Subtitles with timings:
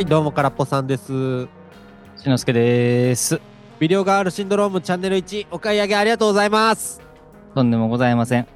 [0.00, 1.46] はい、どうも、からっぽさんです。
[2.16, 3.38] しのすけです。
[3.78, 7.02] ビデオガールシンドロームチャンネル1、お買い上げありがとうございます。
[7.54, 8.46] とんでもございません。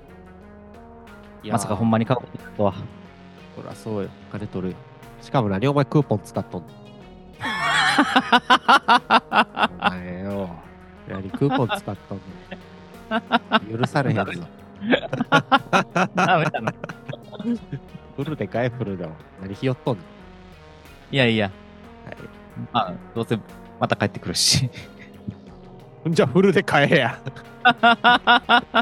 [1.45, 2.21] まさかほんまに買う
[2.57, 2.73] とは。
[3.57, 4.09] そりゃそうよ。
[4.33, 4.79] 金取るよ。
[5.21, 6.67] しかも何お前クーポン使っとんの？
[9.85, 10.49] お前よ。
[11.07, 12.21] 何クーポン使っとん
[13.71, 13.79] の？
[13.79, 14.25] 許されへんぞ。
[16.15, 16.73] ダメだな。
[18.17, 19.15] フルで買えフルでも。
[19.43, 20.03] 何ひよっとんの？
[21.15, 21.53] いやいや、
[22.07, 22.17] はい。
[22.73, 23.39] まあ、どうせ
[23.79, 24.69] また帰ってくるし。
[26.09, 27.21] じゃあフルで買えや。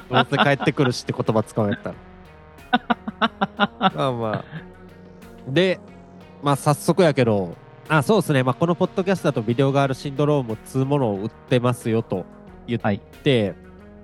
[0.08, 1.94] どうせ帰ってくるしって言葉使われたら。
[3.94, 4.44] まあまあ。
[5.46, 5.78] で、
[6.42, 7.54] まあ早速やけど、
[7.86, 8.42] あ、そうですね。
[8.42, 12.24] まあこのポッドキャストだとビデオガールシンドロームっつうものを売ってますよと
[12.66, 13.52] 言って、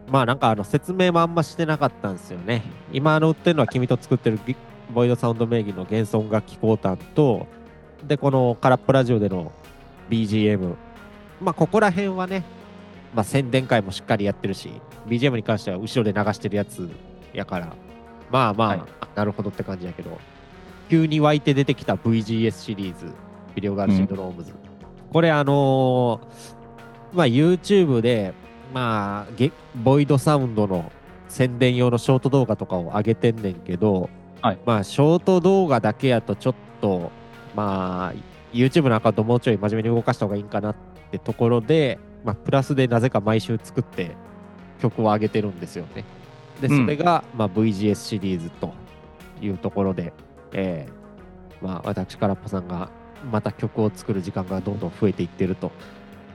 [0.07, 2.63] まあなんかあの説明もあんましてなかったんですよね。
[2.93, 4.55] 今あの売ってるのは君と作ってるギ
[4.93, 7.47] ボイドサウンド名義の幻想音楽器コータンと、
[8.07, 9.53] で、この空っぽラジオでの
[10.11, 10.75] BGM。
[11.41, 12.45] まあここら辺はね、
[13.15, 14.71] まあ、宣伝会もしっかりやってるし、
[15.07, 16.89] BGM に関しては後ろで流してるやつ
[17.33, 17.75] やから、
[18.31, 18.83] まあまあ、はい。
[19.15, 20.19] なるほどって感じやけど、
[20.89, 23.07] 急に湧いて出てきた VGS シリーズ、
[23.55, 24.53] ビデオガールシンドロームズ。
[25.13, 26.59] これあのー
[27.13, 28.35] まあ YouTube で、
[28.75, 30.93] まあ、ゲボイドサウンドの
[31.29, 34.11] 宣伝用のショート動画とかを上げてんねんけど、
[34.43, 34.59] はい。
[34.67, 37.11] まあショート動画だけやとちょっと、
[37.55, 38.15] まあ、
[38.53, 40.77] YouTube のアカウントもうちょい真面目に動かした方がいいんかなっ
[41.11, 44.17] てところで、まあ、プラスでなぜか毎週作って
[44.81, 46.05] 曲を上げてるんですよね。
[46.61, 46.85] で、うん。
[46.85, 48.73] それが、まあ、VGS シリーズと
[49.41, 50.13] いうところで、
[50.53, 52.91] えーまあ、私からっぽさんが
[53.31, 55.73] また曲を作る時間がどんどん増えていってると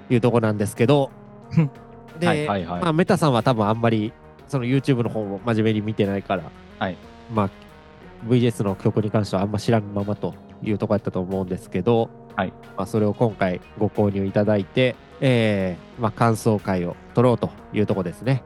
[0.10, 1.12] いうところなんですけど、
[2.20, 2.82] で、はいはいはい。
[2.82, 4.14] まあ、メタさんは多分あんまり
[4.48, 6.44] その YouTube の方も真面目に見てないから、
[6.80, 6.98] はい。
[7.34, 7.50] まあ、
[8.28, 18.44] VGS の曲に関してはあんま知らんままというところやったと思うんですけど、はいまあ、それを今回ご購入いただいて、えーまあ、感想会を取ろうというところですね。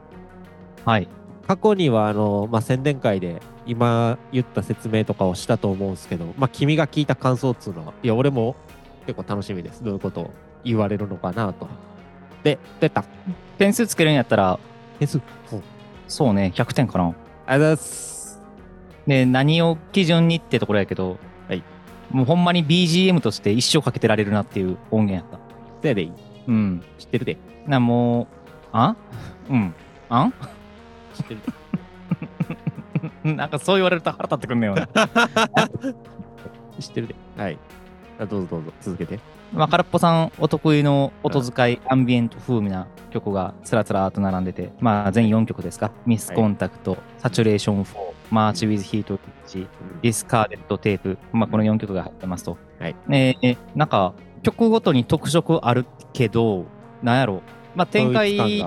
[0.84, 1.08] はい。
[1.46, 8.54] 過去にはあの、まあ、宣伝会で今言った説明とかをしたと思うんですけど、まあ、君が聞いた感想っつうのは、いや、俺も
[9.06, 9.82] 結構楽しみです。
[9.82, 10.30] どういうことを
[10.64, 11.66] 言われるのかなと。
[12.42, 13.04] で、出た。
[13.56, 14.58] 点数つけるんやったら、
[14.98, 15.18] 点数？
[15.52, 15.62] うん
[16.06, 17.04] そうね、100点かな。
[17.04, 18.42] ありがとうございます。
[19.06, 21.18] で、何を基準にってところやけど、はい。
[22.10, 25.38] もうほんまに BGM として一生かけてられるなっていう音源やった。
[25.82, 26.12] せやでいい。
[26.48, 26.82] うん。
[26.98, 27.36] 知ってるで。
[27.66, 28.26] な、もう、
[28.72, 28.96] あ？
[29.50, 29.74] うん。
[30.08, 30.24] あ？
[30.24, 31.40] ん知ってる
[33.24, 33.34] で。
[33.34, 34.88] なんかそう言われると腹立ってくんねよな。
[36.80, 37.14] 知ってるで。
[37.36, 37.58] はい。
[38.18, 39.20] あどうぞどうぞ、続けて。
[39.52, 45.90] まあ、空っぽさんお得意の音使い、アンビエント風味な曲がつらつらと並んでて、まあ、全4曲ですか？
[46.06, 52.58] Miscontact、Saturation 4、March with Heat Witch、Discarded Tape、まあ、この4曲が入ってますと。
[52.78, 56.66] はいえーなんか、曲ごとに特色あるけど、
[57.02, 57.42] なんやろ。
[57.74, 58.62] まあ、展開。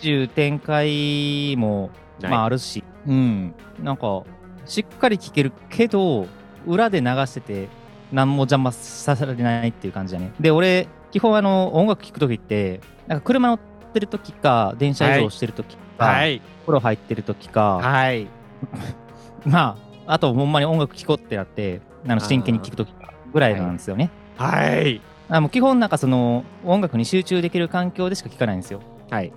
[0.00, 1.90] 中、展開も、
[2.22, 3.54] まあ、あるし、うん。
[3.80, 4.24] なんか、
[4.66, 6.26] しっかり聴けるけど、
[6.66, 7.68] 裏で流してて、
[8.12, 10.32] 何も邪魔させられないっていう感じだね。
[10.40, 13.58] で、俺、基本あの、音楽聴くときって、なんか車乗っ
[13.92, 16.40] てるときか、電車移動してるときか、はい。
[16.62, 18.26] 風呂入ってるときか、はい。
[19.44, 19.76] ま
[20.06, 22.92] あ、あとほんまに音楽聴こうってなって、あの真剣に聴くとき
[23.32, 24.10] ぐらいなんですよね。
[24.36, 25.00] はい。
[25.28, 28.80] あもう基本なんかその、音楽に集中できる環境でしか聴かないんですよ。
[29.10, 29.32] はい。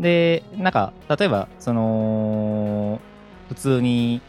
[0.00, 3.00] で、なんか、例えば、その、
[3.48, 4.20] 普通に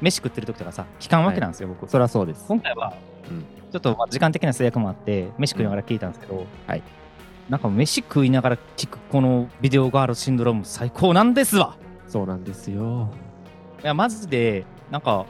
[0.00, 1.88] 飯食ってる時とかさ、聞かんわけなんですよ、僕。
[1.88, 2.44] そりゃそうです。
[2.46, 2.92] 今回は、
[3.30, 6.82] うんちょっとまあ時間的な制約もあって、飯食いながら聞いたんですけど、はい。
[7.50, 13.10] なんか飯食いながら聞くこのビデオガールシンドローム最高なんですわそうなんですよ。
[13.82, 15.26] いや、マジで、なんか、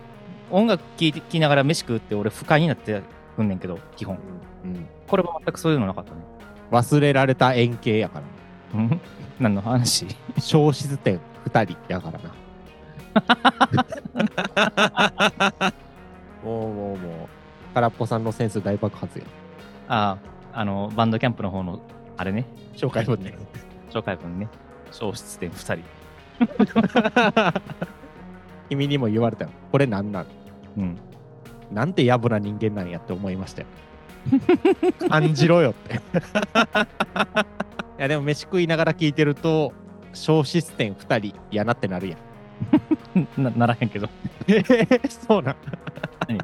[0.50, 3.03] 音楽聴きながら飯食うって俺不快になって
[3.36, 4.19] くんねんけど、基本。
[4.64, 4.86] うん。
[5.06, 6.20] これは全くそういうのなかったね。
[6.70, 8.25] 忘れられた円形やから。
[8.81, 9.00] うん？
[9.38, 10.06] 何の話？
[10.38, 12.34] 消失点2人やからな。
[16.44, 17.28] もうもうもう、
[17.75, 19.25] 空っぽさんのセンス大爆発や。
[19.88, 20.19] あ
[20.52, 21.81] あ、あの、バンドキャンプの方の、
[22.17, 23.37] あれね、紹介文ね。
[23.93, 24.49] 紹介文ね、
[24.90, 25.84] 消失点2人。
[28.69, 29.50] 君にも言われたよ。
[29.73, 30.26] これなんなん
[30.76, 30.97] うん。
[31.73, 33.69] なんて野暮な人間なんやって思いましたよ。
[35.09, 35.94] 感じろよって。
[35.94, 35.99] い
[37.99, 39.73] やでも飯食いながら聞いてると、
[40.12, 42.19] 消失点2人やなってなるやん。
[43.43, 44.09] なならへんけど。
[45.09, 45.56] そうなん。
[46.29, 46.38] 何？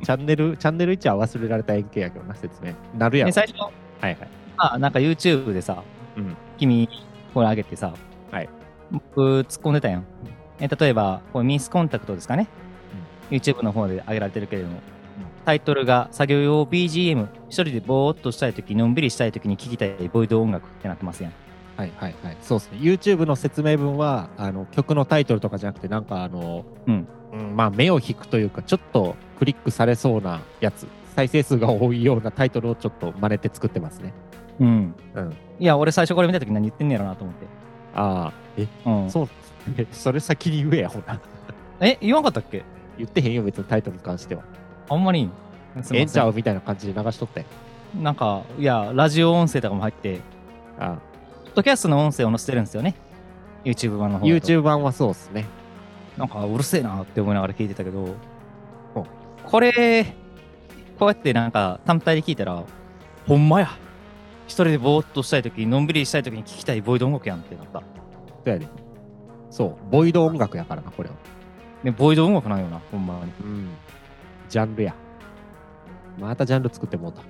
[0.00, 2.74] チャンネル、チャンネル1は忘れられた円形やけどな、説明。
[2.98, 3.28] なるやろ。
[3.28, 4.16] で最初、はいはい。
[4.56, 5.82] あ、なんか YouTube でさ、
[6.16, 6.36] うん。
[6.58, 6.88] 君、
[7.32, 7.94] これ上げてさ、
[8.30, 8.48] はい。
[8.90, 10.04] 僕、突っ込んでたやん。
[10.60, 12.48] え例えば、これミスコンタクトですかね。
[13.30, 14.80] YouTube の方で上げられてるけれども、
[15.44, 21.32] タイトルが作業用 BGM、一人でぼーっとしたいとき、のんびりしたいときに聴きたいボイド音楽ってなってますやん。
[21.76, 22.36] はいはいはい。
[22.40, 22.78] そうですね。
[22.78, 27.08] YouTube の説明文は、あの、曲のタイトルとかじゃなくて、なんかあの、うん。
[27.32, 30.86] うん、まあ目を引くというか、ちょっとクリックされそうなやつ、
[31.16, 34.14] 再生数が多いようなタイトルをちょっと真似て作ってますね。
[34.60, 34.94] うん。
[35.14, 35.36] うん。
[35.58, 37.46] いや、俺最初これ見たとき何言ってんねやろなと思って。
[37.94, 39.10] ああ、え、うん。
[39.10, 39.28] そう、え
[39.92, 41.18] それ先に言えや、ほら。
[41.80, 42.62] え、言わんかったっけ？
[42.98, 44.42] 言ってへんよ、別にタイトルに関しては。
[44.88, 45.28] あんまり
[45.92, 47.46] ええんちゃうみたいな感じで流しとったよ。
[47.98, 48.02] ん。
[48.02, 50.20] なんか、いや、ラジオ音声とかも入って、
[50.78, 50.96] あ
[51.44, 52.94] ポッドキャストの音声を載せてるんですよね。
[53.64, 54.26] YouTube 版のあ方。
[54.26, 55.46] YouTube 版はそうっすね。
[56.18, 58.14] なんかうるせえなって思いながら聞いてたけど
[58.94, 59.04] お、
[59.44, 60.04] これ、
[60.98, 62.62] こうやってなんか単体で聞いたら、
[63.26, 63.70] ほんまや。
[64.46, 67.80] 一人でぼーっとしたいとき、のんびりしたいときに聞きたいボイド音楽やんってなった。
[67.80, 67.86] そ
[68.46, 68.66] うやで。
[69.54, 71.14] そう、ボイド音楽やからな、これは。
[71.84, 73.32] で、ボイド音楽なんよな、ほんまに。
[73.40, 73.68] うん。
[74.48, 74.96] ジャンルや。
[76.18, 77.22] またジャンル作ってもうた。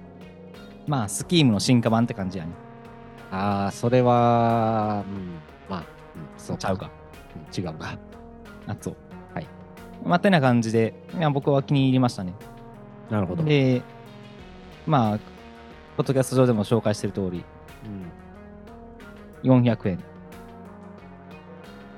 [0.86, 2.52] まあ、スキームの進化版って感じやね。
[3.30, 5.34] ああ、それは、うん、
[5.68, 5.84] まあ、うん、
[6.38, 6.90] そうちゃうか。
[7.36, 7.98] うん違うな。
[8.68, 8.96] あ、そう。
[9.34, 9.46] はい。
[10.02, 12.32] まあ、てな感じで、いや僕は気に入りましたね。
[13.10, 13.42] なるほど。
[13.42, 13.48] うん。
[13.50, 13.82] で、
[14.86, 15.18] まあ、
[15.98, 17.44] ポッドキャスト上でも紹介してる通り、
[19.42, 20.13] 400円。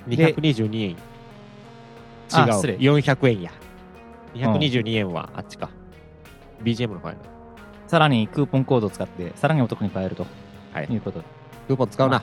[0.06, 0.90] で222円。
[0.90, 0.96] 違う。
[2.28, 3.52] あ失礼400円や。
[4.34, 5.70] 222円はあっちか。
[6.62, 7.20] BGM の方やな。
[7.86, 10.26] さらにクーポンコードを使って、さらにお得に買えると
[10.72, 10.86] はい。
[10.90, 11.24] いうことで。
[11.68, 12.22] クーポン使うな。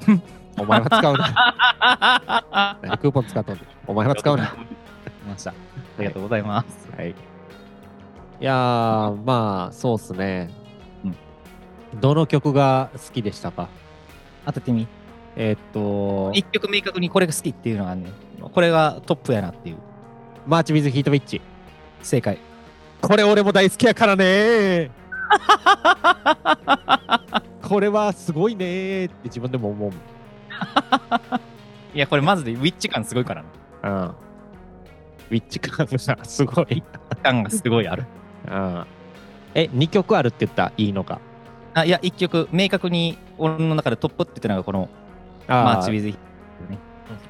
[0.58, 2.78] お前は使うな。
[2.82, 4.54] 何クーポン使っとんねんお前は使うな。
[5.28, 5.50] ました。
[5.50, 5.54] あ
[5.98, 6.90] りがとうございます。
[6.96, 7.10] はい。
[7.10, 7.14] い
[8.40, 10.50] やー、まあ、そうっすね。
[11.04, 11.16] うん
[12.00, 13.68] どの曲が好きでしたか？
[14.46, 14.86] 当ててみ。
[15.36, 18.12] えーっと、一曲明確にこれが好きっていうのがねん
[18.52, 19.76] これがトップやなっていう。
[20.46, 21.40] マーチ・ビズ・ヒート・ウィッチ。
[22.02, 22.38] 正解。
[23.00, 24.90] これ俺も大好きやからね
[27.62, 29.92] これはすごいねーって自分でも思う
[31.94, 33.42] いや、これマジでウィッチ感すごいから
[33.82, 33.90] な。
[33.90, 34.08] うん。
[34.08, 36.82] ウィッチ感がさすごい。
[37.22, 38.06] 感がすごいある。
[38.48, 38.84] うん。
[39.54, 40.64] え、2曲あるって言った？
[40.66, 41.20] らいいのか。
[41.74, 44.99] あ、いや、一曲明確に俺の中でトップって言ってのがこのあ
[45.50, 46.18] マーチ・ウィズ・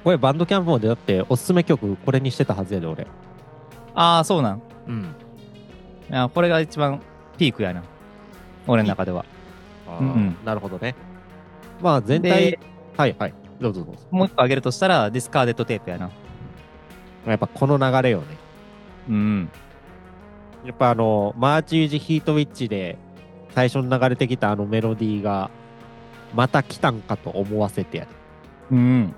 [0.04, 3.06] これバンドキャンプもでだっておすすめ曲これにしてたはずやで俺。
[3.94, 4.62] ああ、そうなん。
[4.86, 5.14] うん。
[6.10, 7.00] いや、これが一番
[7.38, 7.82] ピークやな。
[8.66, 9.24] 俺の中では。
[9.86, 10.94] あーうんうんなるほどね。
[11.80, 12.58] まあ全体で、
[12.96, 13.34] はいはい。
[13.60, 14.02] どうぞどうぞ。
[14.10, 16.10] もう一個挙げるとしたら、ディスカーデットテープやな。
[17.26, 18.24] やっぱこの流れよね。
[19.08, 19.50] うん。
[20.64, 22.98] やっぱあの、マーチュージ・ヒート・ウィッチで
[23.54, 25.50] 最初に流れてきたあのメロディーが、
[26.34, 28.10] また来たんかと思わせてやで。
[28.72, 29.14] うん。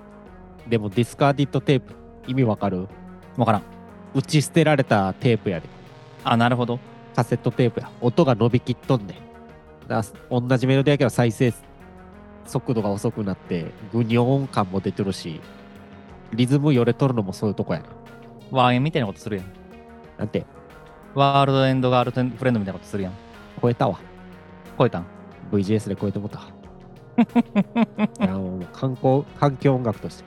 [0.67, 1.93] でも Discarded Tape、
[2.27, 2.87] 意味わかる？
[3.37, 3.61] わからん。
[4.15, 5.67] 打ち捨てられたテープやで。
[6.23, 6.79] あ、なるほど。
[7.15, 7.89] カセットテープや。
[8.01, 9.15] 音が伸びきっとんね
[9.85, 9.87] ん。
[9.87, 11.53] だ同じメロディーやけど再生
[12.45, 15.41] 速度が遅くなって、グニョーン感も出てるし、
[16.33, 17.85] リズムよれとるのもそういうとこやな。
[18.51, 19.45] ワーエンみたいなことするやん。
[20.17, 20.45] なんて、
[21.13, 23.13] World's End Girlfriend みたいなことするやん。
[23.61, 23.99] 超えたわ。
[24.77, 25.05] 超えたん
[25.51, 26.41] ？VGS で超えてもった。
[27.17, 30.23] いやもう観光、環境音楽として。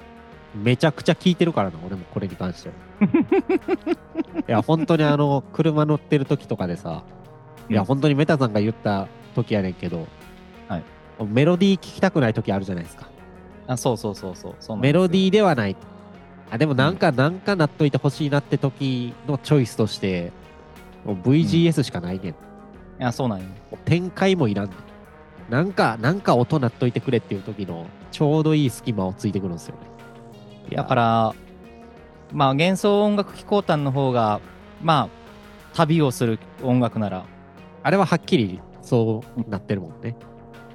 [0.54, 2.74] めちゃくちゃ聴いてるからな、俺もこれに関しては。
[4.48, 7.02] いや、本当にあの、車乗ってる時とかでさ、
[7.68, 10.06] いや、うん本当にメタさんが言った時やねんけど、
[10.68, 10.82] はい
[11.24, 13.08] メロディー聴きたくない時あるじゃないですか。
[13.66, 14.54] あ、そうそうそうそう。
[14.60, 15.76] そうメロディィーではない。
[16.50, 20.32] あ、でもなんか、なんかなっといてほしいなって時のチョイスとして、
[21.04, 22.32] もう VGS しかないねん。
[22.32, 22.34] い
[22.98, 23.46] や、そうなんよ。
[23.84, 24.76] 展開もいらんねん。
[25.48, 30.76] なんか、なんか音鳴っといてくれっていう時のちょうどいい隙間をついてくるんですよね。
[30.76, 31.34] だから、
[32.32, 34.40] まあ、幻想音楽機構団の方が、
[34.82, 37.24] まあ、旅をする音楽なら、
[37.82, 40.16] あれははっきりそうなってるもんね。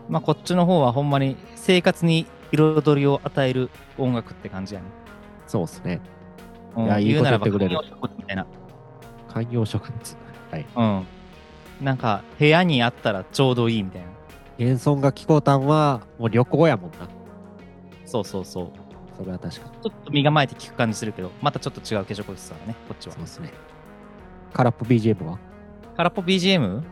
[0.07, 4.87] まあ、こっちの方はほんまに生活に彩りを与える音楽って感じやね。
[5.47, 6.01] そうですね。
[6.75, 8.45] うんいやいいこと言うならば言ってくれる観葉植物みたいな。
[9.27, 10.17] 観葉植物。
[10.51, 10.65] はい。
[10.75, 11.85] うん。
[11.85, 14.07] なんか、部屋にあったらちょうどいいみたいな。
[14.61, 17.09] 幻想が気候炭はもう旅行やもんな。
[18.05, 18.71] そうそうそう。
[19.17, 19.71] それは確かに。
[19.81, 23.23] ちょっと身構えて聞く感じするけど、またちょっと違う化粧コースだね、こっちはそう。
[23.23, 23.51] ですね。
[24.53, 25.39] 空っぽ BGM は？
[25.97, 26.83] 空っぽ BGM?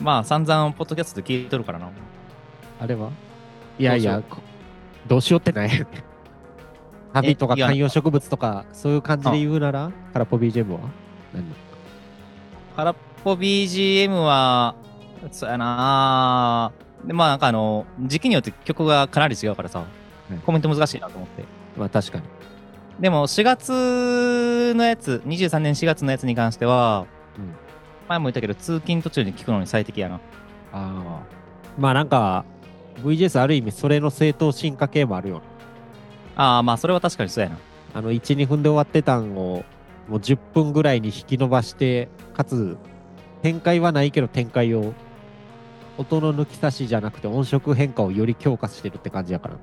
[0.00, 1.90] まあ、散々、ポッドキャストで聞いとるからな。
[2.80, 3.10] あれは？
[3.78, 4.22] いやいや、
[5.06, 5.86] どうしようってない。
[7.12, 10.80] 旅とか観葉植物とか、そういう感じで言うなら、空っぽ BGM は？
[11.34, 11.44] 何？
[12.74, 14.74] 空っぽ BGM は、
[15.30, 16.72] そうやな
[17.04, 19.84] でまあなんかあの、時期によって曲がかなり違うからさ、
[20.30, 21.44] いコメント難しいなと思って。
[21.76, 22.24] まあ確かに。
[23.00, 27.06] でも4月のやつ、23年4月のやつに関しては、
[27.38, 27.62] うん
[28.08, 30.16] 前も言ったけど、通勤途中に聞くのに最適やな。
[30.16, 30.20] あ
[30.72, 31.20] あ。
[31.78, 32.44] まあなんか、
[33.02, 35.42] VGS ある意味それの正当進化系もあるよね。
[36.36, 37.58] ああ、まあそれは確かにそうやな。
[37.94, 39.64] あの、1、2分で終わってたんを、
[40.08, 42.76] もう10分ぐらいに引き伸ばして、かつ、
[43.42, 44.92] 展開はないけど展開を、
[46.02, 49.54] 音の抜き差しじゃなくて音色変化をより強化してるって感じやから。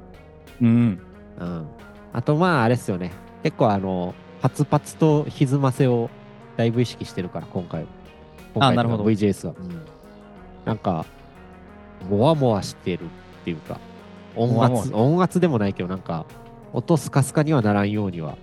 [0.62, 1.01] うん。
[1.39, 1.67] うん。
[2.13, 3.12] あとまあ、あれっすよね。
[3.43, 6.10] 結構あの、パツパツと歪ませを
[6.58, 7.88] だいぶ意識してるから、今回は。
[8.53, 9.53] 今回あなるほど VJS は。
[9.58, 9.86] うん。
[10.65, 11.05] なんか、
[12.10, 13.08] もわもわしてるっ
[13.46, 13.79] ていうか、
[14.36, 16.25] 音圧、音圧でもないけど、なんか、
[16.74, 18.38] 音スカスカにはならんようには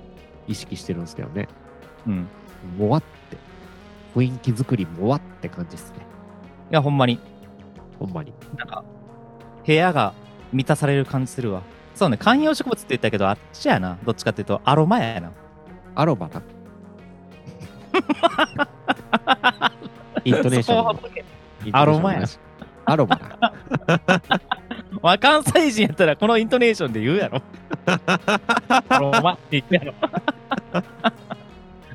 [0.48, 1.48] 意識してるんですけどね。
[2.06, 2.28] うん。
[2.78, 3.36] もわって。
[4.14, 5.98] 雰囲気作りもわって感じですね。
[6.70, 7.20] いや、ほんまに。
[7.98, 8.32] ほんまに。
[8.56, 8.84] なんか、
[9.66, 10.14] 部屋が
[10.52, 11.62] 満たされる感じするわ。
[11.94, 13.98] そうね、観葉植物って言ったけど、あっちやな。
[14.04, 15.32] どっちかっていうと、アロマやな。
[15.94, 16.42] アロマな。
[20.24, 21.00] イントネーションの。
[21.72, 22.38] アロマやし。
[22.84, 23.52] アロマな。
[25.02, 27.42] まあ、関西人やったらこのイントネーションで言うやろ。
[28.88, 29.94] アロマって言うやろ。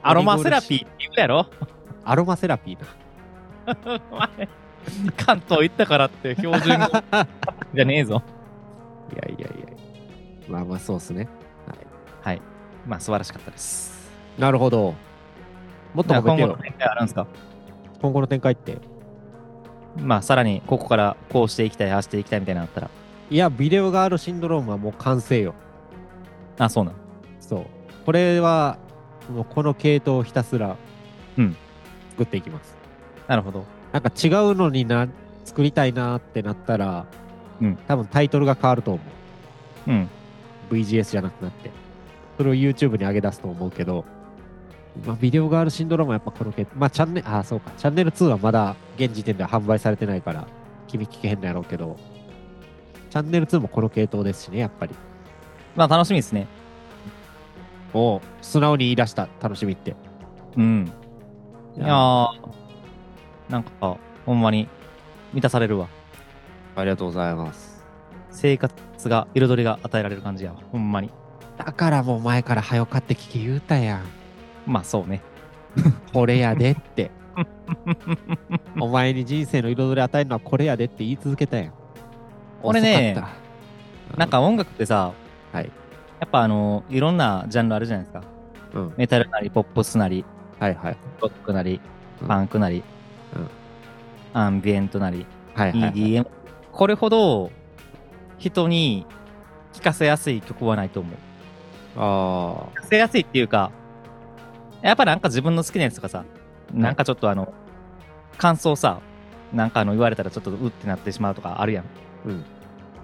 [0.03, 1.47] アロマセラピーって言うやろ。
[2.03, 2.77] アロマセラピー
[3.67, 3.75] な。
[5.17, 6.85] 関東行ったからって標準語
[7.73, 8.21] じゃねえぞ。
[9.13, 9.67] いやいやいや。
[10.47, 11.27] まあまあそうっすね。
[12.23, 12.41] はい。
[12.87, 14.11] まあ、素晴らしかったです。
[14.37, 14.93] なるほど。
[15.93, 16.21] もっと今。
[16.21, 17.27] 後の展開あるんですか？
[18.01, 18.77] 今後の展開って？
[19.97, 22.89] まあ、さらにここからこうしていきたい、ああしていきたいみたいなのあったら。
[23.29, 25.53] いや、ビデオガールシンドロームはもう完成よ。
[26.57, 26.93] あ、そうなん？
[27.39, 27.65] そう。
[28.05, 28.77] これは、
[29.33, 30.75] もうこの系統をひたすら、
[31.37, 31.55] うん
[32.11, 32.75] 作っていきます。
[33.27, 33.63] なるほど。
[33.91, 35.07] なんか違うのにな、
[35.43, 37.05] 作りたいなってなったら、
[37.61, 39.01] うん多分タイトルが変わると思
[39.87, 39.91] う。
[39.91, 40.09] うん。
[40.69, 41.71] VGS じゃなくなって。
[42.37, 44.05] それを YouTube に上げ出すと思うけど、
[45.05, 50.47] まあ、ビデオガールシンドロームはやっぱこの系統、まあチャンネル、あ、そうか、チャンネル2はまだ現時点では販売されてないから、
[50.87, 51.97] 君聞けへんのやろうけど、
[53.09, 54.95] チャンネル2もこの系統ですしね、やっぱり。
[55.75, 56.47] まあ、楽しみですね。
[57.93, 59.95] おう素直に言い出した、楽しみって。
[60.57, 60.91] うん。
[61.77, 62.27] いやー、
[63.51, 64.67] なんか、ほんまに
[65.33, 65.87] 満たされるわ。
[66.75, 67.83] ありがとうございます。
[68.31, 68.73] 生活
[69.09, 70.59] が、彩りが与えられる感じやわ。
[70.71, 71.09] ほんまに。
[71.57, 74.01] だからもう前から早買って聞き言うたやん。
[74.65, 75.21] まあ、そうね。
[76.13, 77.11] これやでって。
[78.79, 81.73] お前に人生の彩り与えるのはこれやでって言い続けたやん。
[82.63, 85.13] 俺ね遅かったなん、か音楽ってさ、
[85.51, 85.69] はい。
[86.19, 88.23] やっぱあの、いろんなジャンルあるじゃないですか。
[88.73, 88.93] うん。
[88.97, 90.23] メタルなり、ポップスなり、
[90.59, 90.97] はいはい。
[91.21, 91.81] ロックなり、
[92.21, 92.83] うんパンクなり、うん
[94.33, 95.93] アンビエントなり、はいはい、はい。
[95.93, 96.27] EDM。
[96.71, 97.51] これほど
[98.37, 99.05] 人に
[99.73, 101.15] 聴かせやすい曲はないと思う。
[101.97, 103.71] あ聴かせやすいっていうか、
[104.81, 106.25] やっぱなんか自分の好きなやつとかさ、
[106.73, 107.53] なんかちょっとあの、
[108.37, 109.01] 感想さ、
[109.53, 111.85] なんかあの言われたらちょっとうってなってしまうとかあるやん。
[112.25, 112.45] うん。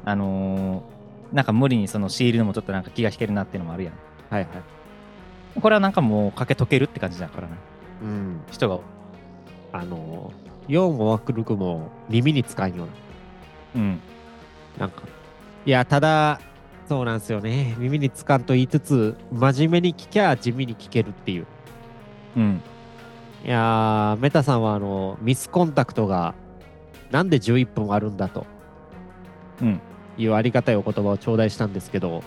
[0.06, 3.94] あのー、なんか無理にそのシールのもちょっとなんか気が引けるなっていうのもあるやん。
[4.30, 5.60] はいはい。
[5.60, 7.58] これはなんかもうかけとけるって感じだからな。
[8.04, 8.42] うん。
[8.52, 8.80] 人が。
[9.72, 12.86] あのー、4もワクルクも耳に使んよ
[13.76, 14.00] ううん。
[14.78, 14.88] な。
[14.88, 15.04] なんか。
[15.66, 16.40] いや、ただ、
[16.88, 17.76] そうなんですよね。
[17.78, 21.48] 耳につかんと言いつつ、真面目に聞きゃ地味に聞けるっていう。
[22.38, 22.62] うん。
[23.46, 26.34] いやー、メタさんはあの、ミスコンタクトが、
[27.12, 28.46] なんで11分あるんだと。
[29.62, 29.82] うん。
[30.18, 32.24] いうありがたいお言葉を頂戴したんですけど、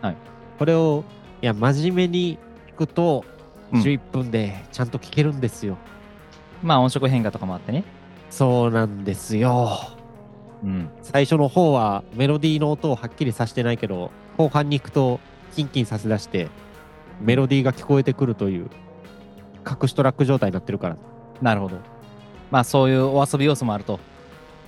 [0.00, 0.16] はい。
[0.58, 1.04] これを、
[1.40, 2.38] いや、真面目に
[2.68, 3.28] 聞くと、う
[3.78, 5.78] ん11分でちゃんと聞けるんですよ。
[6.62, 7.84] まあ音色変化とかもあってね。
[8.30, 9.78] そうなんですよ。
[10.62, 10.88] うん。
[11.02, 15.20] 最初の方はメロディーの音をはっきりさせてないけど、後半に行くと
[15.54, 16.48] キンキンさせ出して、
[17.20, 18.70] メロディーが聞こえてくるという、
[19.68, 20.96] 隠しトラック状態になってるから。
[21.40, 21.76] なるほど。
[22.50, 24.00] まあそういうお遊び要素もあると。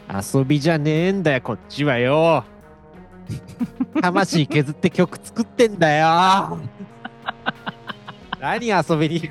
[0.09, 2.45] 遊びじゃねえんだよ、こっちはよ。
[4.03, 6.59] 魂削って曲作ってんだよ。
[8.41, 9.31] 何遊びに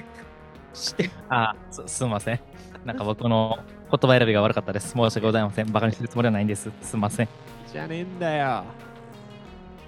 [0.74, 1.10] して。
[1.30, 2.40] あす、すみません。
[2.86, 4.90] なんか僕の言葉選びが悪かったです。
[4.90, 5.72] 申し訳ございません。
[5.72, 6.72] バカにするつもりはないんです。
[6.82, 7.30] すみません。
[7.72, 8.64] じゃねえんだよ。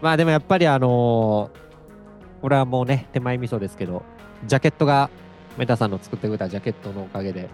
[0.01, 1.59] まあでもやっぱりあのー、
[2.41, 4.03] 俺はもうね、手前味噌ですけど、
[4.45, 5.09] ジャケットが、
[5.57, 7.49] メタさんの作ってくれたジャケットのおかげで、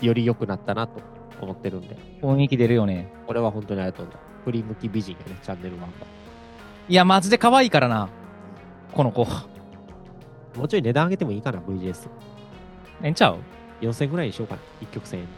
[0.00, 1.00] より良くなったなと
[1.40, 3.12] 思ってるんで、雰囲気出るよね。
[3.26, 4.06] これは本当にありがとう。
[4.44, 5.86] 振り向き美人やね、チャンネル1が。
[6.88, 8.08] いや、マジで可愛いからな。
[8.92, 9.24] この子。
[9.24, 12.08] もうちょい値段上げてもいいかな、VGS。
[13.02, 13.38] ええんちゃう
[13.80, 15.28] ？4000円ぐらいにしようかな、1曲1000円。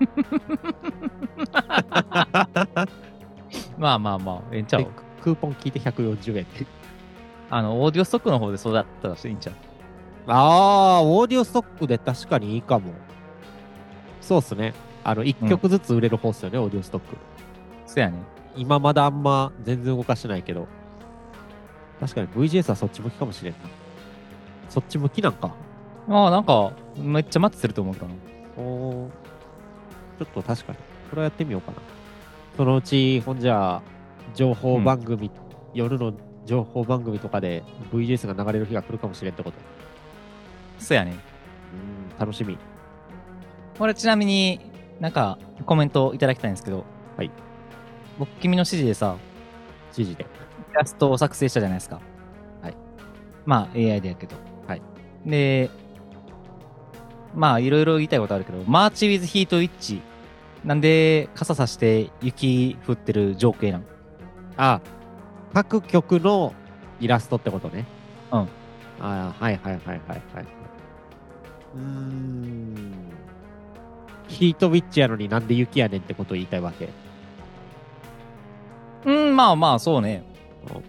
[3.78, 4.82] まあまあまあ、ええんちゃう？
[4.82, 4.88] で
[5.22, 6.66] クーポン聞いて140円って。
[7.50, 9.54] あの、オーディオストックの方でそうだったらしていいんちゃう？
[10.28, 12.92] ああ、オーディオストックで確かにいいかも。
[14.20, 14.74] そうっすね。
[15.02, 17.16] あの、1曲ずつ売れる方っすよね、オーディオストック。
[17.86, 18.18] そやね。
[18.56, 20.68] 今まだあんま全然動かしてないけど。
[22.00, 23.58] 確かに VGS はそっち向きかもしれんな。
[24.68, 25.50] そっち向きなんか。
[26.10, 28.14] ああ、なんか、めっちゃ待ってると思ったの。
[28.56, 29.10] おー
[30.18, 30.78] ちょっと確かに。
[30.78, 31.78] これはやってみようかな。
[32.56, 33.82] そのうち、ほんじゃあ、
[34.34, 35.30] 情報番組、
[35.72, 36.12] 夜の
[36.44, 37.62] 情報番組とかで
[37.92, 39.58] VGS が流れる日が来るかもしれんってこと。
[40.78, 41.14] そやね。
[42.12, 42.58] うん、楽しみ。
[43.78, 44.60] 俺ちなみに
[44.98, 46.84] なんかコメントいただきたいんですけど。
[47.16, 47.30] はい。
[48.18, 49.16] 僕、君の指示でさ、
[49.96, 50.26] 指示で。
[50.70, 52.00] イラストを作成したじゃないですか。
[52.62, 52.74] はい。
[53.46, 54.36] まあ AI でやけど。
[54.66, 54.82] はい。
[55.24, 55.70] で、
[57.34, 60.00] まあいろいろ言いたいことあるけど、マーチウィズヒートウィッチ。
[60.64, 63.84] なんで傘さして雪降ってる情景なん
[64.58, 64.80] あ、
[65.54, 66.52] 各曲の
[67.00, 67.86] イラストってことね。
[68.30, 68.40] うん。
[68.40, 68.46] あ
[69.00, 70.20] あ、はいはいはいはいはい。
[71.74, 72.76] うーん。
[74.28, 76.90] ヒートウィッチやのになんで雪やねんってことを言いたいわけ。
[79.06, 80.22] うん、まあまあそうね
[80.68, 80.82] お。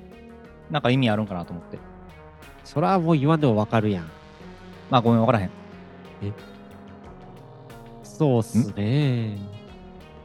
[0.72, 1.80] なんか意味あるんかなと思って。
[2.66, 4.12] そらもう言わんでもわかるやん。
[4.90, 5.61] まあごめん、わからへん。
[8.04, 9.38] そうっすね。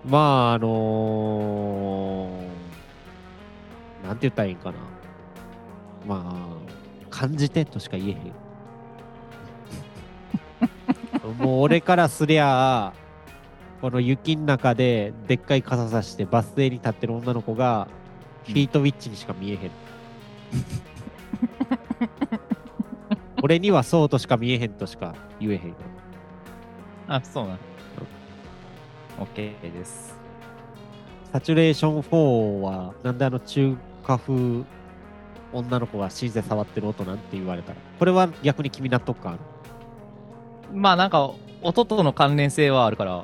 [0.04, 0.18] ま
[0.50, 4.78] あ、あのー、なんて言ったらいいんかな。
[6.06, 8.14] まあ、感じてとしか言えへ
[11.24, 11.42] ん。
[11.42, 12.92] もう俺からすりゃ、
[13.80, 17.88] この雪の中ででっかい傘さしてバス停に立ってる女の子が、
[18.44, 19.70] ヒートウィッチにしか見えへん。
[23.46, 25.74] 俺にはそうとしか見えへんとしか言えへんよ。
[27.06, 27.56] あ、そうな。
[29.20, 29.36] OK
[29.72, 30.18] です。
[31.32, 34.64] サチュレーション4は、なんであの中華風
[35.52, 37.78] 女の子がシンセ触ってる音なんて言われたら。
[38.00, 39.40] これは逆に君納得感ある？
[40.76, 41.30] まあなんか、
[41.62, 43.18] 音との関連性はあるから、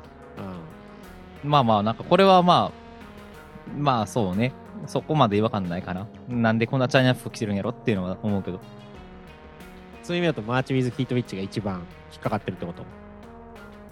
[1.43, 1.49] うん。
[1.49, 4.53] まあまあ、なんかこれはまあ、まあそうね。
[4.87, 6.07] そこまで違和感ないかな。
[6.29, 8.61] なんでこんなチャイナ服着てるんやろっていうのは思うけど。
[10.03, 12.73] そういう意味だと、マーチ・ウィズ・ヒート・ウィッチが一番引っかかってるってこ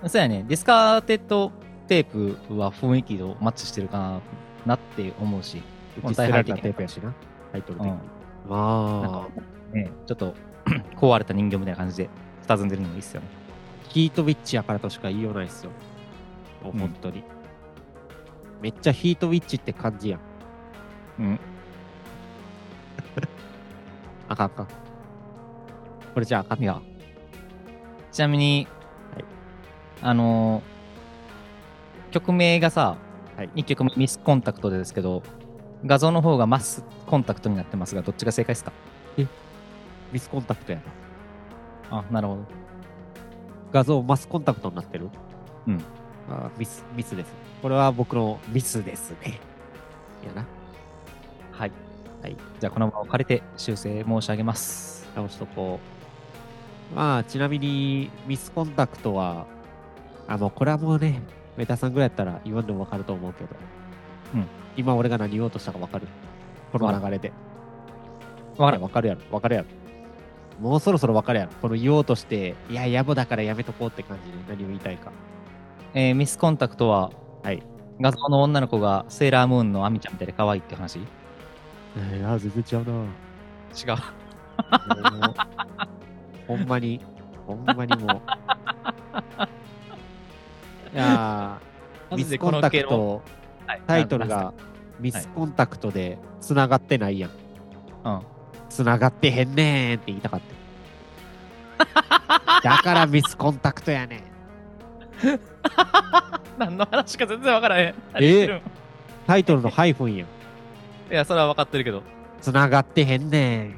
[0.02, 0.10] と？
[0.10, 0.44] そうやね。
[0.48, 4.22] Discarded Tape は雰囲気とマッチしてるかな
[4.66, 5.62] なって思うし。
[6.04, 7.14] 打ち捨てられたテープやしな。
[7.52, 7.92] タイトル的に。
[7.92, 8.00] うん
[8.50, 9.28] ま
[9.72, 10.34] あ、ね、ちょっと
[10.98, 12.10] 壊れた人形みたいな感じで
[12.48, 13.28] 佇んでるのもいいっすよね。
[13.90, 15.72] ヒート・ウィッチやからとしか言いようないっすよ。
[16.64, 17.24] もううん本当に。
[18.62, 20.20] めっちゃヒート・ウィッチって感じやん。
[21.20, 21.40] うん。
[24.28, 24.68] あかんあかん。
[26.14, 26.82] これじゃああかんいや。
[28.12, 28.68] ちなみに、
[29.14, 29.26] はい
[30.02, 30.72] あのー
[32.12, 32.98] 曲名がさ、
[33.38, 35.24] はい1曲目ミスコンタクトでですけど、
[35.86, 38.74] 画像の方がマスコンタクトになってますが、どっちが正解ですか？
[40.12, 40.82] ミスコンタクトや
[41.90, 42.00] な。
[42.00, 42.46] あ、なるほど。
[43.72, 45.10] 画像マスコンタクトになってる？
[45.68, 45.82] うん。
[46.30, 47.32] あミス、ミスです。
[47.62, 49.40] これは僕のミスですね。
[50.26, 50.46] やな。
[51.54, 51.72] はい。
[52.22, 52.36] はい。
[52.60, 55.08] じゃあこの場を借りて修正申し上げます。
[55.16, 56.01] 直しとこう。
[56.96, 59.46] まあ、ちなみに、ミスコンタクトは、
[60.28, 61.22] あ、もうこれはもうね、
[61.58, 63.50] メタさんぐらいやったら言わんでもわかると思うけど、
[64.36, 64.46] うん。
[64.78, 66.08] 今俺が何言おうとしたかわかる？
[66.72, 67.32] この流れで。
[68.58, 69.22] わかるわかるやろ。
[69.32, 69.68] わかるやろ。
[70.62, 71.52] もうそろそろわかるやろ。
[71.62, 75.12] この言おうとして、いや、野暮だからやめとこうって感じで何を言いたいか。
[75.94, 77.12] えーミスコンタクトは、
[77.44, 77.64] はい。
[78.00, 81.00] 画像の女の子がセーラームーンのアミちゃんみたいで可愛いって話？
[81.98, 82.94] えー、あ、全然違うな。
[82.96, 83.08] も
[85.28, 85.34] う
[86.52, 87.00] ほんまに、
[87.48, 88.22] ほんまにもう。
[90.94, 93.22] いやー、ミスコンタクト、
[93.88, 94.54] タイトルが
[95.00, 97.32] ミスコンタクトで繋がってないやん。
[98.04, 98.22] うん。
[98.68, 100.42] 繋がってへんねーって言いたかっ
[101.80, 102.70] た。
[102.70, 104.24] だからミスコンタクトやねん。
[106.60, 107.96] 何の話か全然わからへん。
[108.14, 108.62] 何え言ってるん
[109.26, 110.28] タイトルのハイフンやん。
[110.28, 112.04] いや、それは分かってるけど。
[112.42, 113.78] 繋がってへんね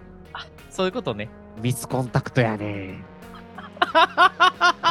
[0.69, 1.29] そういうことね。
[1.59, 1.61] ん。
[1.61, 3.05] ミスコンタクトやねん。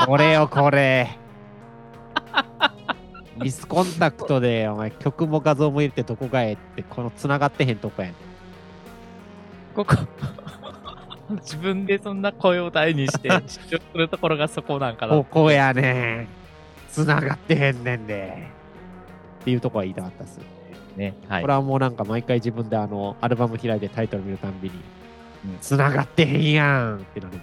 [0.07, 1.18] これよ、これ。
[3.37, 8.16] ミスコンタクトで、お前、曲も画像も入れてどこがええって、この繋がってへんとこやねん。
[9.75, 9.96] ここ。
[11.40, 15.14] 自分でそんな声を大にして 主張するところがそこなんかな。
[15.14, 16.29] ここやねん。
[16.90, 18.48] 繋がってへんねんで。
[19.40, 20.40] っていうとこは言いたかったっす。
[20.96, 21.14] ね。
[21.29, 21.55] はいこれ。
[21.55, 24.83] はもうなんか毎回自分であの、アルバム開いてタイトル見るたんびに、うん
[25.61, 27.40] 繋がってへんやんってなる。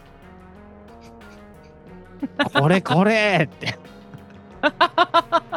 [2.54, 3.78] これこれって。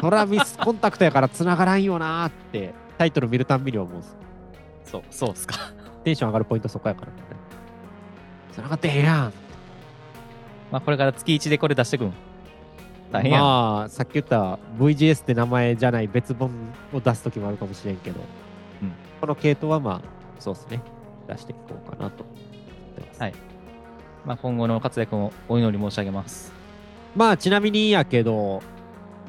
[0.01, 4.17] そらミスコンタクトやから繋がらんよなーって、タイトル見るたんびに思うんす。
[4.85, 5.57] そう、そうっすか。
[6.05, 7.19] テンション上がるポイントそこやからね。
[8.53, 9.33] 繋がってへんやん。
[10.71, 12.13] まあ、これから月1でこれ出してくん。
[13.13, 13.43] 大変やん。
[13.43, 16.51] まあ、さっき言った VGS って名前じゃない別本
[16.93, 18.21] を出すときもあるかもしれんけど、
[18.83, 20.01] うんこの系統はまあ、
[20.41, 20.81] そうですね。
[21.33, 22.37] 出していこうかなと思っ
[22.97, 23.21] てます。
[23.21, 23.35] はい
[24.25, 26.53] まあ、今後の活躍もお祈り申し上げます。
[27.17, 28.63] まあ、ちなみにやけど、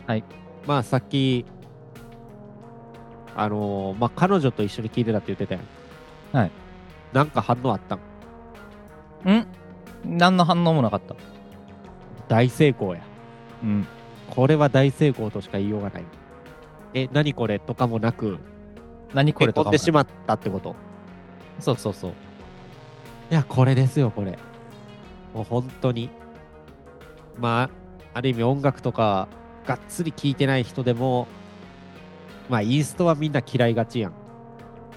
[0.05, 0.23] はい。
[0.67, 1.45] まあ、さっき、
[3.35, 6.37] あのーまあ、彼女と一緒に聞いてたって言ってたやん。
[6.37, 6.51] はい。
[7.11, 7.95] なんか反応あった
[9.29, 9.33] ん？
[9.33, 9.47] ん？
[10.05, 11.15] 何の反応もなかった。
[12.27, 13.01] 大成功や。
[13.63, 13.87] うん。
[14.29, 16.03] これは大成功としか言いようがない。
[16.93, 18.37] え、何これとかもなく、
[19.09, 20.75] 結何これとかもない婚ってしまったってこと？
[21.63, 22.12] そうそうそう。
[23.32, 24.38] いや、これですよ、これ。
[25.34, 26.10] もう本当に。
[27.39, 27.69] まあ、
[28.13, 29.30] ある意味音楽とか、
[29.65, 31.28] がっつり聴いてない人でも、
[32.49, 34.13] まあ、インストはみんな嫌いがちやん。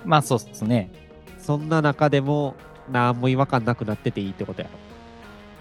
[0.04, 0.90] まあそうっすね。
[1.38, 2.56] そんな中でも、
[2.90, 4.74] なんも違和感なくなってていいってことやろ。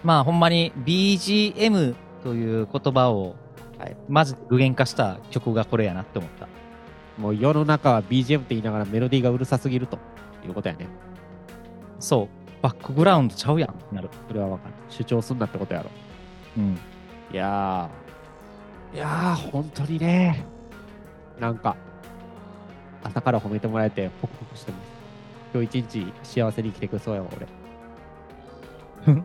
[0.03, 3.35] まあほんまに BGM という言葉を、
[3.77, 6.47] はいマジで具現化した曲がこれやなって思った。
[7.17, 9.97] もう世の中は BGM って言いながらメロディーがうるさすぎると
[10.45, 10.87] いうことやね。
[11.99, 12.27] そう。
[12.61, 14.09] バックグラウンドちゃうやんってなる。
[14.27, 14.73] それはわかる。
[14.89, 15.89] 主張すんなってことやろ。
[16.57, 16.79] うん。
[17.31, 20.45] いやー、いやー、本当にね、
[21.39, 21.75] なんか、
[23.03, 24.85] 朝から褒めてもらえて、ホクホクしてます。
[25.53, 27.27] 今日一日幸せに生きてくそうやわ、
[29.05, 29.15] 俺。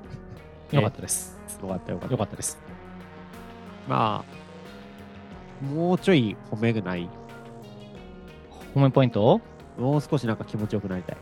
[0.72, 1.38] よかったです。
[1.62, 2.12] よかったよかった。
[2.12, 2.58] よかったです。
[3.88, 4.24] ま
[5.62, 7.08] あ、もうちょい褒めがない？
[8.74, 9.40] 褒めポイント
[9.80, 11.16] もう少しなんか気持ちよくなりたい。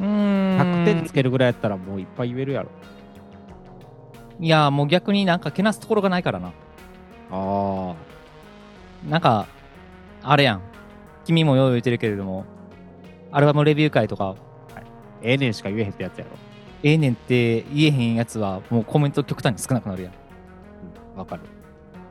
[0.00, 0.58] うーん。
[0.58, 2.68] 100点つけるぐらいやったらもういっぱい言えるやろ。
[4.38, 6.52] いや、もう逆になんかけなすところがないからな。
[7.30, 7.94] あ
[9.08, 9.46] なんか、
[10.22, 10.60] あれやん。
[11.24, 12.44] 君もよう言ってるけれども、
[13.32, 14.36] アルバムレビュー会とか、
[15.22, 16.30] ええねんしか言えへんってやつやろ。
[16.82, 20.12] ええねんって言えへんやつは、もうコメント極端に少なくなるやん。
[21.14, 21.42] うん、わかる。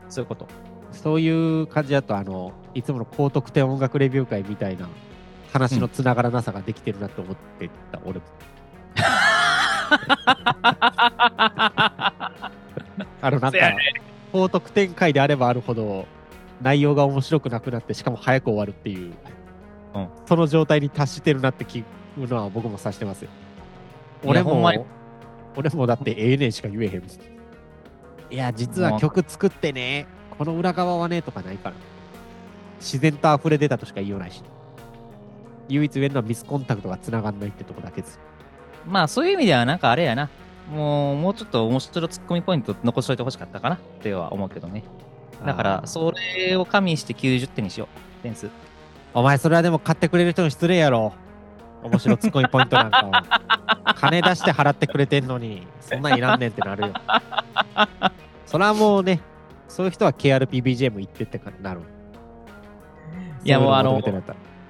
[0.09, 0.47] そういうこと。
[0.91, 4.87] そういう感じだと、あの、いつもの高得点音楽レビュー会みたいな
[5.51, 8.25] 話のつながらなさができてるなって思ってた、俺も。
[13.21, 13.77] あの、なんかね、
[14.31, 16.05] 高得点会であればあるほど、
[16.61, 19.13] 内容が面白くなくなって、しかも早く終わるっていう、
[19.93, 21.85] うんその状態に達してるなって聞く
[22.15, 23.29] のは僕も察してますよ。
[24.23, 24.87] 俺も
[25.57, 27.03] 俺もだってええねんしか言えへん。
[28.29, 31.75] いや、実は曲作ってね、この裏側はね、とかないから。
[32.79, 34.41] 自然と溢れ出たとしか言いようないし。
[35.71, 38.19] 唯一言えるのはミスコンタクトが繋がんないってとこだけです。
[38.85, 40.29] まあそういう意味ではなんかあれやな。
[40.69, 44.83] もう、もうちょっと面白いツッコミポイント残しといてほしかったかなっては思うけどね。
[45.45, 47.87] だから、それを加味して90点にしよ
[48.19, 48.23] う。
[48.23, 48.49] 点数。
[49.13, 51.13] お前それはでも買ってくれる人に失礼やろ。
[51.83, 53.93] 面白ツッコミポイントなんかは。
[53.97, 56.93] 金出して払ってくれてんのに、そんなんいらんねんってなるよ。
[58.45, 59.19] それはもうね、
[59.67, 61.81] そういう人は KRPBGM 行ってってかなる。
[63.43, 63.99] いやもうあの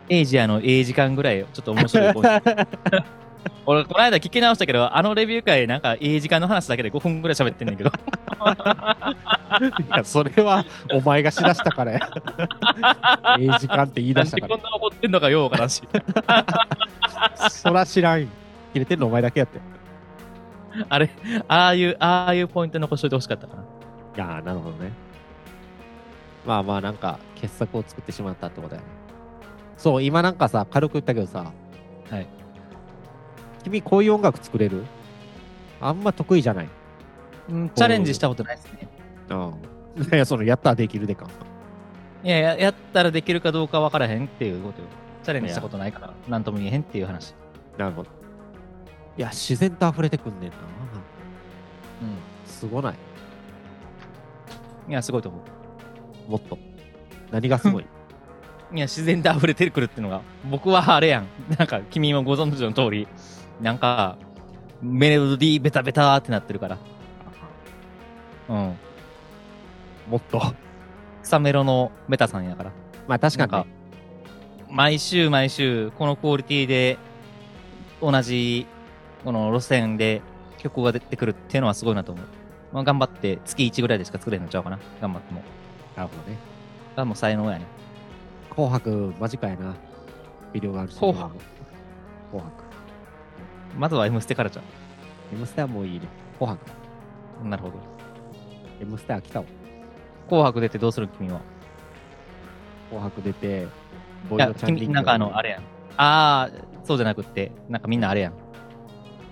[0.10, 2.14] エイジアのええ時間ぐらい、ちょっと面白い。
[3.66, 7.92] 俺、この間聞き直したけど、あのレビュー会、なんか、ええ時間の話だけで5分ぐらい喋ってんねんけど。
[7.92, 7.98] た
[9.60, 12.00] いや、それはお前がしだしたからや。
[13.40, 15.52] ええ時間って言い出したかなんでこんな怒ってんのかよ。
[17.50, 18.28] そら知らんよ。
[18.74, 19.58] 切れてんのお前だけやって。
[19.58, 19.62] い
[20.90, 21.10] あれ、
[21.48, 23.64] ああいう、ああいうポイント残しといてほしかったかな。
[24.16, 24.92] やー、なるほどね。
[26.46, 28.88] まあまあ、なんか、傑作を作ってしまったってことやね。
[29.82, 31.52] そう、今なんかさ、軽く言ったけどさ、
[32.12, 32.28] はい。
[33.64, 34.84] 君こういう音楽作れる？
[35.80, 36.70] あんま得意じゃない。
[37.50, 38.88] うん、チャレンジしたことないですね。
[39.30, 39.56] うん。
[40.14, 41.26] いや、その、やったらできるでか。
[42.24, 44.88] いやや、やったらできるかどうかわからへんっていうことよ。
[45.24, 47.34] チャレンジしたことないから、なんとも言えへんっていう話。
[47.76, 48.10] なるほど。
[49.18, 50.58] いや、自然と溢れてくんねんな。
[50.58, 50.60] う
[52.46, 52.94] すごない？
[54.88, 54.92] ん。
[54.92, 55.40] いや、すごいと思
[56.28, 56.32] う。
[56.32, 56.60] もっと。
[57.32, 57.86] 何がすごい？
[58.74, 61.28] いや、自然で溢れてくるっていうのが、僕はあれやん。
[61.58, 63.08] なんか、君もご存知の通り、
[63.62, 64.18] なんか、
[64.82, 66.78] メロディーベタベタってなってるから。
[68.50, 68.78] うん。
[70.10, 70.42] もっと。
[71.24, 72.72] 草メロのメタさんやから。
[73.08, 73.66] まあ確かに。
[74.74, 76.98] 毎週毎週、このクオリティで、
[78.02, 78.66] 同じ、
[79.24, 80.22] この路線で
[80.58, 82.26] 曲が出てくるっていうのはすごいなと思う。
[82.74, 84.80] まあ、頑張って、月1ぐらいでしか作れへんのちゃうかな。
[85.02, 85.44] 頑張っても。
[85.96, 86.38] なるほどね。
[86.96, 87.66] がもう才能やね。
[88.52, 89.76] 紅白間近やな。
[90.54, 91.00] ビデオがあるし。
[91.00, 91.36] 紅白
[92.30, 92.64] 紅白。
[93.78, 94.62] まずは M ステからじゃ
[95.32, 96.08] M ステはもういいね。
[96.38, 97.46] 紅白。
[97.46, 97.50] ん。
[97.50, 97.76] なるほど。
[98.82, 99.46] M ステは来たわ。
[100.28, 101.40] 紅白出てどうする君は？
[102.90, 103.68] 紅白出て、
[104.30, 105.62] ボイドチャンネルなんかあの、あれやん。
[105.98, 106.50] ああ、
[106.84, 108.34] そうじゃなくって、なんかみんなあれやん。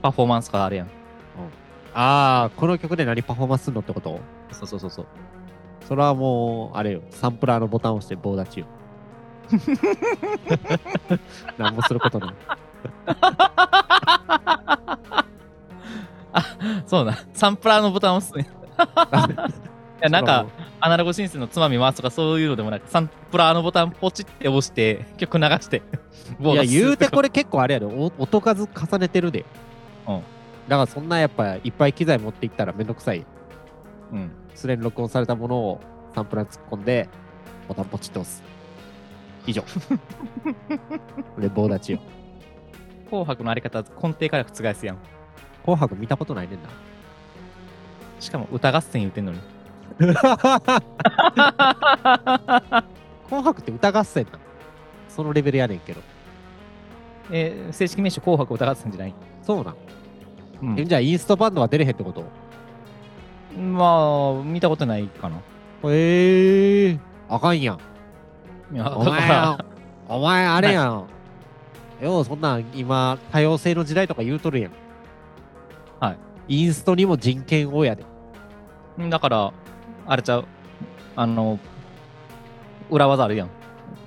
[0.01, 0.87] パフォーマンスかあれやん。
[1.93, 4.21] ああ、この曲で何パフォーマンスすんのってこと？
[4.51, 5.07] そうそうそうそう。
[5.85, 8.67] それはもう、あれよ、サンプラーのボタンを押して棒立ちよ。
[11.57, 12.35] 何もすることない。
[16.85, 17.17] そうだ。
[17.33, 18.47] サンプラーのボタンを押すね。
[20.01, 20.45] いや、なんか、
[20.79, 25.81] アナログシンセのつまみ回すとかそういうのでもなく、サンプラーのボタンポチって押して、曲流して
[26.39, 29.45] いや、言うてこれ結構あれやで、音数重ねてるで。
[30.07, 30.21] うん。
[30.67, 33.25] だからそんなやっぱいっぱい機材持っていったらめんどくさい。
[34.11, 34.31] うん。
[34.55, 35.81] すでに録音されたものを
[36.15, 37.09] サンプラーに突っ込んで、
[37.67, 38.43] ボタンポチって押す。
[39.45, 39.63] 以上。
[41.39, 41.99] で、棒立ちよ。
[43.05, 44.97] 紅白のあり方、根底から覆すやん。
[45.63, 46.69] 紅白見たことないねんな。
[48.19, 49.39] しかも歌合戦言うてんのに。
[49.99, 50.13] 紅
[53.43, 54.39] 白って歌合戦な
[55.07, 56.01] そのレベルやねんけど。
[57.31, 59.75] えー、正式名称紅白歌合戦じゃないそうなん。
[60.61, 62.23] うん、じゃあインストバンドは出れへんってこと？
[63.57, 65.37] まあ、見たことないかな。
[65.85, 66.99] ええー、
[67.29, 67.79] あかんやん。
[68.71, 69.57] お前、
[70.07, 71.07] お前あれやん。
[72.01, 74.71] よう、そんな今、多様性の時代とか言うとるやん。
[75.99, 76.17] はい。
[76.47, 78.05] インストにも人権をやで。
[79.09, 79.53] だから、
[80.05, 80.45] あれちゃう。
[81.15, 81.59] あの、
[82.89, 83.49] 裏技あるやん。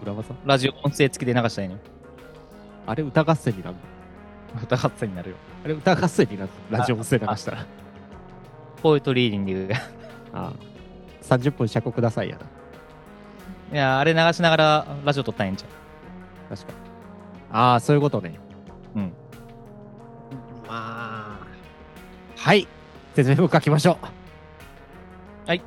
[0.02, 0.34] 裏技？
[0.44, 1.76] ラジオ音声付きで流したいね
[2.86, 3.76] あれ歌合戦になる
[4.54, 4.62] の？
[4.62, 5.36] 歌合戦になるよ。
[5.64, 7.66] あれ歌合戦になるラジオ音声流したら。
[8.82, 9.74] ポエトリーディング。
[10.32, 10.52] ああ。
[11.22, 12.46] 30分尺くださいやな。
[13.72, 16.56] いや、あれ流しながらラジオ撮ったんやんじゃん。
[16.56, 16.78] 確かに。
[17.50, 18.38] ああ、そういうことね。
[18.94, 19.12] うん。
[20.66, 21.38] まあ。
[22.36, 22.68] はい。
[23.14, 24.06] 説明文書きましょう。
[25.48, 25.62] はい。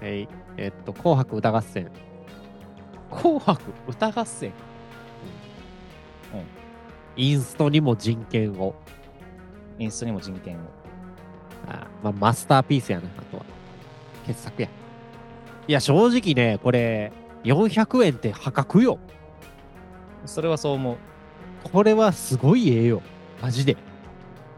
[0.00, 0.28] はい。
[0.56, 1.90] えっと、紅白歌合戦。
[3.10, 4.52] 紅白歌合戦、
[6.32, 6.46] うん、うん。
[7.16, 8.74] インストにも人権を。
[9.78, 10.58] インストにも人権を。
[11.68, 13.44] あまあ、マスターピースやな、あとは。
[14.26, 14.68] 傑作や。
[15.66, 17.12] いや、正直ね、これ、
[17.44, 18.98] 400円って破格よ。
[20.26, 20.96] それはそう思う。
[21.70, 23.02] これはすごいええよ。
[23.40, 23.76] マジで。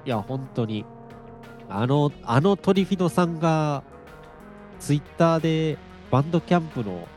[0.05, 0.85] いや、本当に。
[1.69, 3.83] あの、あのトリフィドさんが、
[4.79, 5.79] ツイッターで
[6.11, 7.09] バンドキャンプの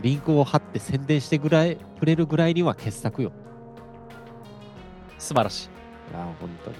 [0.00, 3.32] リンクを貼って宣伝してぐらい、くれるぐらいには傑作よ。
[5.18, 5.68] 素晴らしい。
[6.12, 6.76] いや、本当に。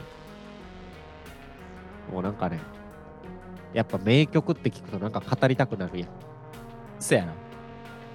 [2.12, 2.58] もうなんかね、
[3.72, 6.08] やっぱ名曲って聞くとなんか語りたくなるやん。
[6.98, 7.32] そやな。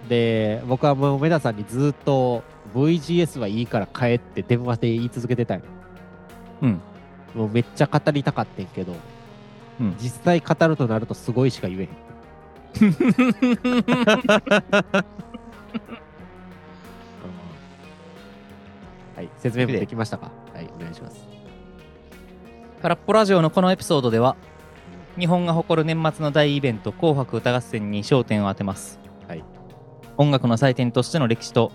[0.09, 5.61] で、僕はもう梅田さんにずっと VGS はいいから帰って電話で言い続けてたよ。
[6.61, 6.81] うん。
[7.33, 8.93] もうめっちゃ語りたかってんけど、
[9.79, 11.89] うん、実際語るとなるとすごいしか言えへん。
[19.15, 20.31] はい、説明文できましたか？
[20.53, 21.25] はい、お願いします。
[22.81, 24.35] 空っぽラジオのこのエピソードでは、
[25.17, 28.99] 日本が誇る年末の大イベント、紅白歌合戦に焦点を当てます。
[29.27, 29.43] はい。
[30.17, 31.71] 音楽の祭典としての歴史と、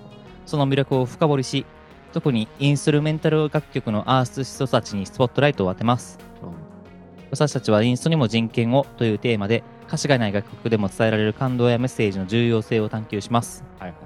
[0.47, 1.67] その魅力を深掘りし、
[2.13, 6.19] 特にインストゥルメンタル楽曲のアーティストたちにスポットライトを当てます。
[6.43, 6.51] うん、
[7.31, 13.65] 私たちはインストにも人権をというテーマで、歌詞がない楽曲でも伝えられる感動やメッセージの重要性を探求します。
[13.79, 13.99] はいはい、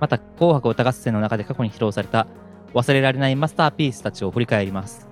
[0.00, 2.26] また、紅白歌合戦の中で過去に披露された
[2.74, 5.08] 忘れられないマスターピースたちを振り返ります。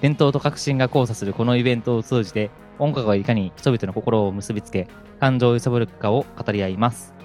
[0.00, 4.88] 伝統と革新が交差するこのイベントを通じて、音楽がいかに人々の心を結びつけ、
[5.18, 7.19] 感情を揺さぶるかを語り合います。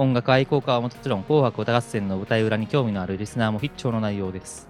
[0.00, 4.66] 音楽愛好家はもちろん、紅白歌合戦の舞台裏に興味のあるリスナーも必聴の内容です。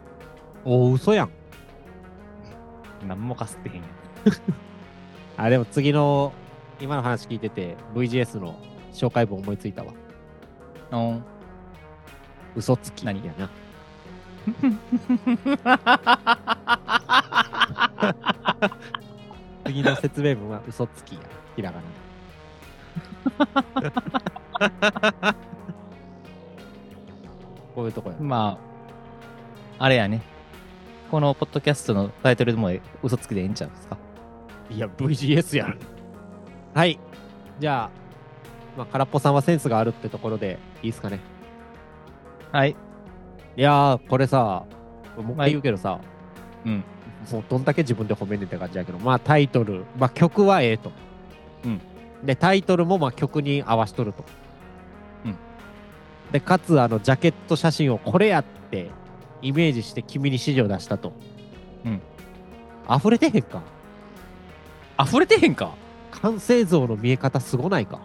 [0.64, 1.31] お嘘やん。
[3.07, 3.85] 何もかすってへんやん。
[5.47, 6.33] あ、でも次の、
[6.81, 8.57] 今の話聞いてて、VGS の
[8.93, 9.93] 紹介文思いついたわ。
[10.90, 11.23] うん。
[12.57, 13.07] 嘘つき。
[13.07, 13.49] 何やな。
[19.64, 21.21] 次の説明文は嘘つきや。
[21.55, 21.81] ひらが
[23.93, 24.39] な。
[27.75, 28.16] こういうとこや。
[28.20, 28.59] ま
[29.79, 30.23] あ、あれやね。
[31.11, 32.70] このポッドキャストのタイトルでも
[33.03, 33.96] 嘘つきでええんちゃうんですか？
[34.70, 35.79] いや、VGS やる。
[36.75, 37.01] はい。
[37.59, 37.90] じゃあ、
[38.77, 41.18] まあ、空っぽさんはセンスがあるってところでいいですかね。
[42.53, 42.77] はい。
[43.57, 44.64] いやー、これさ、
[45.16, 45.99] もう一回言うけどさ、
[46.64, 46.85] うん。
[47.33, 50.92] もうどんだけ自分で褒めんねんって感じやけど、まあタイトル、まあ曲はええと。
[51.64, 51.81] うん。
[52.25, 54.25] で、タイトルもまあ曲に合わしとると。
[56.31, 56.33] うん。
[56.33, 58.90] で、かつ、あの、ジャケット写真をこれやって
[59.43, 61.12] イメージして君に指示を出したと。
[61.85, 62.01] うん。
[62.95, 63.62] 溢れてへんか？
[64.99, 65.73] 溢れてへんか？
[66.11, 68.01] 完成像の見え方すごないか？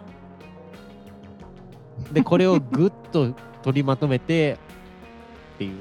[2.12, 4.58] で、これをぐっと取りまとめて
[5.54, 5.72] っていう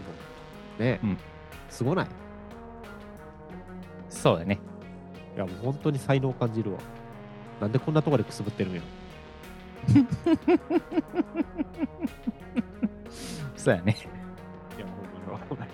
[0.79, 0.85] の。
[0.85, 0.99] ね。
[1.03, 1.17] うん。
[1.69, 2.07] すごない？
[4.09, 4.59] そうだね。
[5.35, 6.79] いや、もう本当に才能を感じるわ。
[7.61, 8.81] なんでこんなところでくすぶってるんや
[13.55, 13.95] そうやね。
[14.77, 14.85] いや、
[15.49, 15.71] ほんまに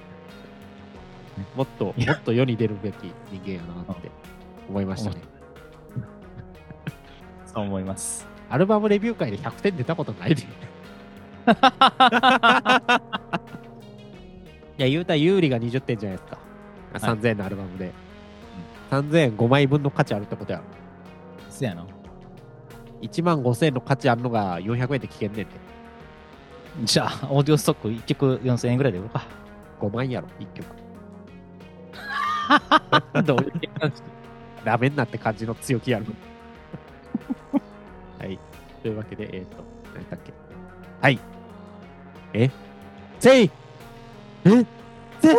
[1.55, 4.09] もっと、もっと世に出るべき人間やなって
[4.69, 5.21] 思いましたね。
[7.45, 8.27] そう思います。
[8.49, 10.43] アルバムレビュー会で100点出たことないで。
[10.43, 10.45] い
[14.77, 16.35] や、言うたら有利が20点じゃないですか。
[16.35, 16.41] はい
[16.93, 17.91] 3000円のアルバムで。
[18.89, 20.65] 3000円5枚分の価値あるってことやろ。
[21.49, 21.85] そうやな。
[23.01, 25.51] 1万5000円の価値あるのが400円で聞けんねんで。
[26.83, 29.27] じゃあ、オーディオストック1曲4000円ぐらいで売ろうか。
[29.79, 30.65] 5万やろ、1曲。
[33.25, 34.01] どういう感じ
[34.63, 36.05] ダメになって感じの強気やろ。
[38.19, 38.39] はい。
[38.81, 39.57] というわけで、えっ、と、
[39.93, 40.33] 何だっけ。
[41.01, 41.19] はい。
[42.33, 42.49] え？
[43.19, 43.51] せい
[44.45, 44.65] え？
[45.21, 45.35] せい